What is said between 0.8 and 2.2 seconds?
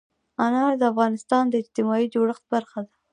د افغانستان د اجتماعي